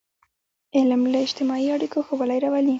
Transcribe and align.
علم 0.77 1.01
د 1.13 1.15
اجتماعي 1.25 1.67
اړیکو 1.75 1.99
ښهوالی 2.07 2.39
راولي. 2.43 2.69